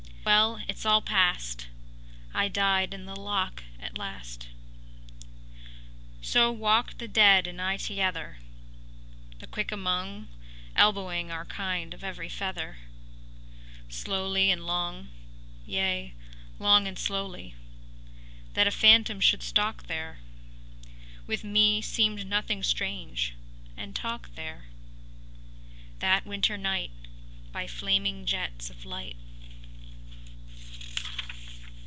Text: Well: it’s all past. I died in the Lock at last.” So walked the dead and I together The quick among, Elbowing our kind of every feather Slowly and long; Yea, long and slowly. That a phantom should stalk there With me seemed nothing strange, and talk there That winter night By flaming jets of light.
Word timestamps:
Well: 0.31 0.61
it’s 0.67 0.85
all 0.85 1.01
past. 1.01 1.67
I 2.31 2.47
died 2.47 2.93
in 2.93 3.05
the 3.05 3.15
Lock 3.15 3.63
at 3.79 3.97
last.” 3.97 4.49
So 6.21 6.51
walked 6.51 6.99
the 6.99 7.07
dead 7.07 7.47
and 7.47 7.59
I 7.59 7.75
together 7.77 8.37
The 9.39 9.47
quick 9.47 9.71
among, 9.71 10.27
Elbowing 10.75 11.31
our 11.31 11.45
kind 11.45 11.91
of 11.91 12.03
every 12.03 12.29
feather 12.29 12.77
Slowly 13.89 14.51
and 14.51 14.67
long; 14.67 15.09
Yea, 15.65 16.13
long 16.59 16.87
and 16.87 16.99
slowly. 16.99 17.55
That 18.53 18.67
a 18.67 18.71
phantom 18.71 19.21
should 19.21 19.41
stalk 19.41 19.87
there 19.87 20.19
With 21.25 21.43
me 21.43 21.81
seemed 21.81 22.27
nothing 22.27 22.61
strange, 22.61 23.33
and 23.75 23.95
talk 23.95 24.29
there 24.35 24.65
That 25.97 26.27
winter 26.27 26.57
night 26.59 26.91
By 27.51 27.65
flaming 27.65 28.27
jets 28.27 28.69
of 28.69 28.85
light. 28.85 29.17